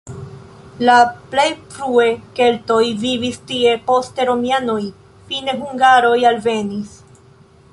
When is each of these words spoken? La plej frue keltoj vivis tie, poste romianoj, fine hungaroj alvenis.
La 0.87 0.93
plej 1.33 1.43
frue 1.73 2.05
keltoj 2.39 2.79
vivis 3.03 3.37
tie, 3.51 3.75
poste 3.91 4.25
romianoj, 4.31 4.81
fine 5.29 5.55
hungaroj 5.61 6.17
alvenis. 6.31 6.97